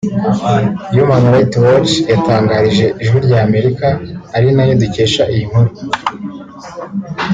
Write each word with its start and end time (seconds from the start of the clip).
Human 0.93 1.23
Rights 1.33 1.57
Watch 1.65 1.91
yatangarije 2.11 2.85
ijwi 3.01 3.17
ry’Amerika 3.25 3.87
ari 4.35 4.49
nayo 4.55 4.73
dukesha 4.81 5.23
iyi 5.33 5.43
nkuru 5.49 5.71